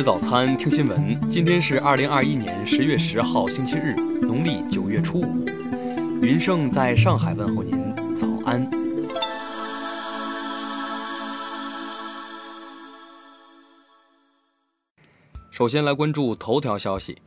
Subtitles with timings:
[0.00, 1.20] 吃早餐，听新闻。
[1.28, 3.92] 今天是二零二一年十月十号，星期日，
[4.22, 5.44] 农历九月初五。
[6.22, 8.66] 云盛在上海问候您，早安。
[15.50, 17.18] 首先来关注头条消息。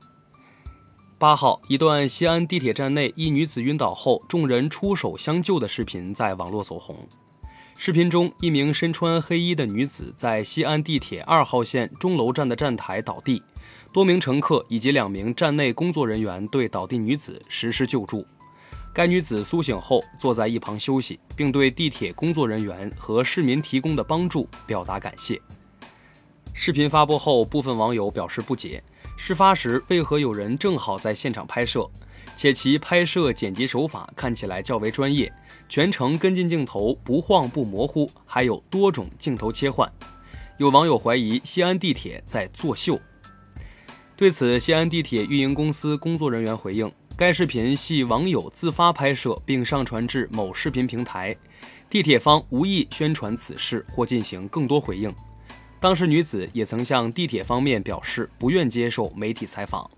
[1.19, 7.07] 八号，一段西安地铁站内一女子晕倒后，众人出手相救的视频在网络走红。
[7.85, 13.43] 视频中，一名身穿黑衣的女子在西安地铁二号线钟楼站的站台倒地，
[13.91, 18.25] 多名乘客以及两名站内工作人员对倒地女子实施救助。
[18.93, 25.41] 该女子苏醒后坐在一旁休息，并对地铁工作人员和市民提供的帮助表达感谢。
[26.53, 28.81] 视频发布后，部分网友表示不解：
[29.17, 31.85] 事发时为何有人正好在现场拍摄？
[32.35, 35.31] 且其拍摄剪辑手法看起来较为专业，
[35.69, 39.91] 全程跟进镜头不晃不模糊，还有多种镜头切换。
[40.57, 42.99] 有网友怀疑西安地铁在作秀。
[44.15, 51.35] 对此，西安地铁运营公司工作人员回应，该视频系网友自发拍摄并上传至某视频平台，
[51.89, 55.13] 地铁方无意宣传此事或进行更多回应。
[55.79, 59.89] 当事女子也曾向地铁方面表示不愿接受媒体采访。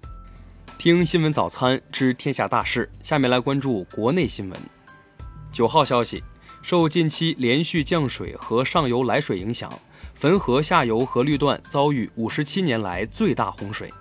[0.77, 4.59] 听新闻早餐知天下大事，下面来关注国内新闻。
[5.51, 6.21] 九号消息，
[6.61, 9.71] 受近期连续降水和上游来水影响，
[10.13, 13.91] 汾河下游河绿段遭遇五十七年来最大洪水。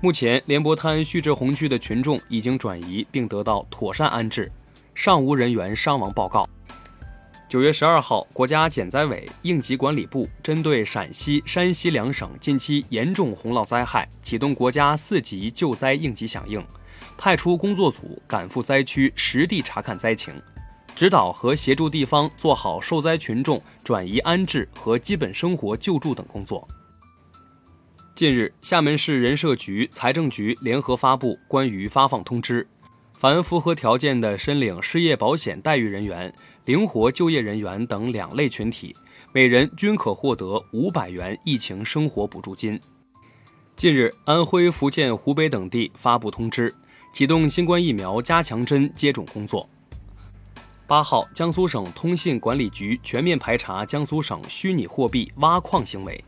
[0.00, 4.50] 目前，莲泊滩蓄滞洪区的群众已经转移并得到妥善安置，
[4.94, 6.48] 尚无人员伤亡报告。
[7.52, 16.64] 九月十二号，国家减灾委、应急管理部针对陕西、山西两省近期严重洪涝灾害，启动国家四级救灾应急响应，
[17.18, 20.32] 派出工作组赶赴灾区实地查看灾情，
[20.94, 26.66] 指导和协助地方做好受灾群众转移安置和基本生活救助等工作。
[28.14, 32.66] 近日，厦门市人社局、财政局联合发布关于发放通知，
[33.12, 36.32] 凡符合条件的申领失业保险待遇人员。
[36.64, 38.94] 灵活就业人员等两类群体，
[39.32, 42.80] 每人均可获得五百元疫情生活补助金。
[43.74, 46.72] 近日，安徽、福建、湖北等地发布通知，
[47.12, 49.68] 启动新冠疫苗加强针接种工作。
[50.86, 56.24] 八号，江苏省通信管理局全面排查江苏省虚拟货币挖矿行为，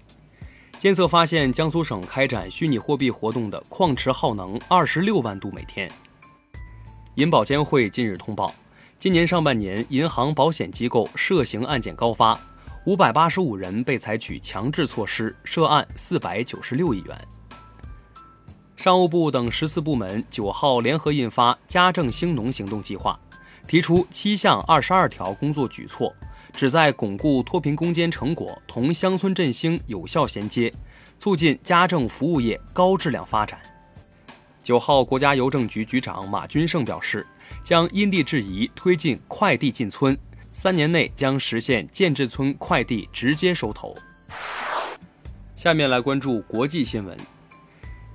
[0.81, 5.89] 监测发现江苏省开展虚拟货币活动的矿池耗能二十六万度每天。
[7.15, 8.53] 银保监会近日通报。
[8.99, 12.41] 今年上半年，银行保险机构涉刑案件高发，
[12.87, 17.19] 五百八十五人被采取强制措施，涉案四百九十六亿元。
[18.77, 23.19] 商务部等十四部门九号联合印发“家政兴农行动计划”，
[23.69, 26.11] 提出七项二十二条工作举措，
[26.55, 30.73] 旨在巩固脱贫攻坚成果同乡村振兴有效衔接，
[31.19, 33.59] 促进家政服务业高质量发展。
[34.63, 37.27] 九号，国家邮政局局长马军胜表示。
[37.63, 40.17] 将因地制宜推进快递进村，
[40.53, 43.95] 三年内将实现建制村快递直接收投。
[45.55, 47.17] 下面来关注国际新闻。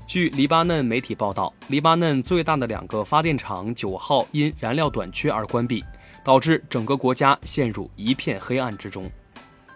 [0.06, 5.84] 据黎巴嫩媒体报道，黎巴嫩最大的两个发电厂九号因燃料短缺而关闭，
[6.24, 9.10] 导致整个国家陷入一片黑暗之中。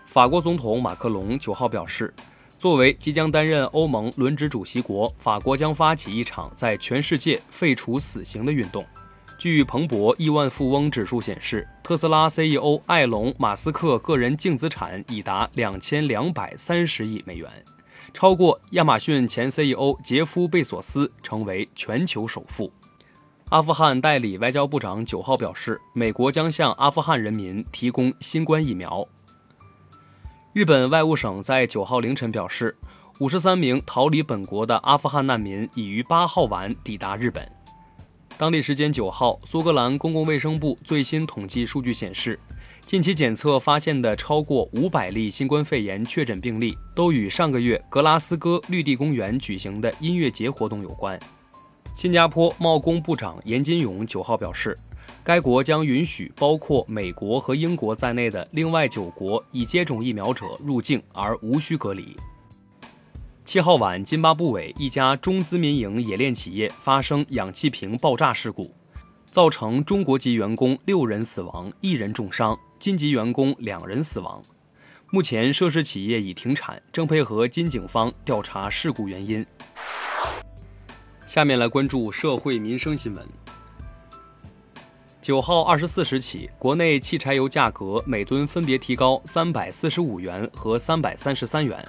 [0.07, 2.13] 法国总统马克龙九号表示，
[2.57, 8.85] 作为即将担任欧盟轮值主席国，法国将发起一场在全世界废除死刑的运动。
[9.37, 17.49] 据彭博亿万富翁指数显示，特斯拉 CEO 埃隆·马斯克个人净资产已达两千两百三十亿美元，
[18.13, 22.71] 超过亚马逊前 CEO 杰夫·贝索斯，成为全球首富。
[23.49, 29.05] 阿富汗代理外交部长九号表示，美国将向阿富汗人民提供新冠疫苗。
[30.53, 32.77] 日本外务省在九号凌晨表示，
[33.19, 37.45] 五十三名逃离本国的阿富汗难民已于八号晚抵达日本。
[38.35, 42.37] 当地时间九号，苏格兰公共卫生部最新统计数据显示，
[42.83, 51.17] 近期检测发现的超过五百例新冠肺炎确诊病例，都与上个月格拉斯哥绿地公园举行的音乐节活动有关。
[51.95, 54.75] 新加坡贸工部长严金勇九号表示，
[55.23, 62.17] 该国将允许包括美国和英国在内的另外九国已接种疫苗者入境，而无需隔离。
[63.45, 68.73] 七号晚，津巴布韦一家中资民营冶炼企业发生氧气瓶爆炸事故，
[69.25, 74.41] 造成中国籍员工六人死亡，一人重伤，津籍员工两人死亡。
[75.11, 79.45] 目前，涉事企业已停产，正配合津警方调查事故原因。
[81.25, 83.27] 下面来关注社会民生新闻。
[85.21, 91.85] 九号二十四时起，国内汽柴油价格每吨分别提高三百四十五元和三百三十三元。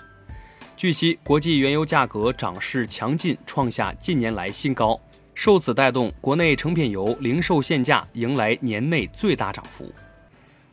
[0.77, 5.01] 据悉，国际原油价格涨势强劲，创下近年来新高，
[5.33, 9.91] 受此带动，国内成品油零售限价迎来年内最大涨幅。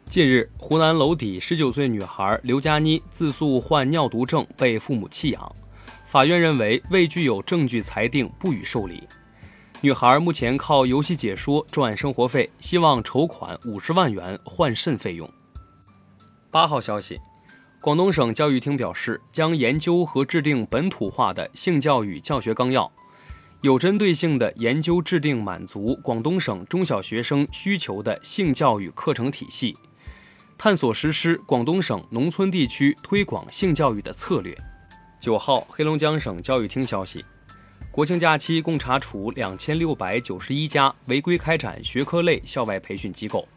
[0.10, 5.56] 近日，湖南娄底十九岁女孩刘佳妮自诉患尿毒症，被父母弃养，
[6.06, 9.08] 法院认为未具有证据裁定不予受理。
[9.82, 15.30] 女孩目前靠游戏解说赚生活费，希望筹款五十万元换肾费用。
[16.50, 17.20] 八号消息。
[17.82, 22.90] 广东省教育厅表示，将研究和制定本土化的性教育教学纲要，
[23.62, 29.76] 有针对性的研究制定满足广东省中小学生需求的性教育课程体系，
[30.60, 34.56] 探索实施广东省农村地区推广性教育的策略。
[35.20, 37.26] 九号，黑龙江省教育厅消息，
[37.90, 43.48] 国庆假期共查处两千六百九十一家违规开展学科类校外培训机构。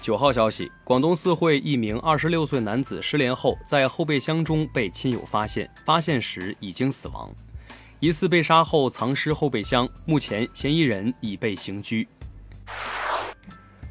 [0.00, 7.30] 九号消息，广东四会一名二十六岁男子失联后，在后备箱中被亲友发现，发现时已经死亡，
[8.00, 9.88] 疑似被杀后藏尸后备箱。
[10.06, 12.08] 目前嫌疑人已被刑拘。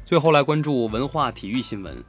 [0.04, 2.02] 最后来关注文化体育新闻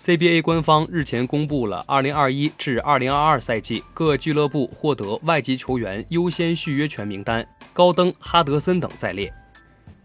[0.00, 9.32] ，CBA 官方日前公布了二零二一至二零二二赛季各俱乐部获得外籍球员优先续约权名单，高登、哈德森等在列。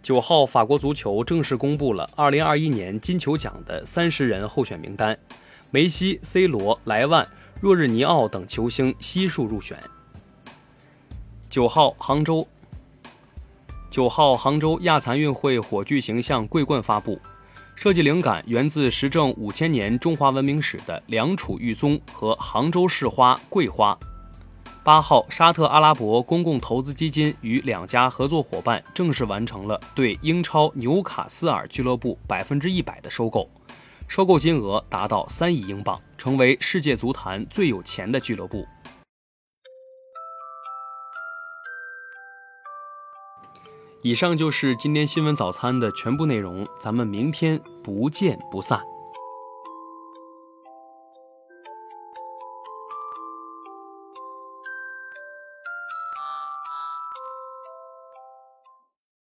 [0.03, 5.17] 九号，法国足球正式公布了2021年金球奖的三十人候选名单，
[5.69, 7.27] 梅西、C 罗、莱万、
[7.59, 9.77] 若日尼奥等球星悉数入选。
[11.49, 12.47] 九号，杭州。
[13.89, 17.19] 九号，杭州亚残运会火炬形象桂冠发布，
[17.75, 23.97] 设计灵感源自时政五千年中华文明史的良渚玉宗和杭州市花桂花。
[24.87, 33.49] 八号，沙特阿拉伯公共投资基金与两家合作伙伴正式完成了对英超纽卡斯尔俱乐部百分之一百的收购，
[34.07, 38.65] 收购金额达到三亿英镑，成为世界足坛最有钱的俱乐部。
[44.01, 48.79] 以上就是今天新闻早餐的全部内容，咱们明天不见不散。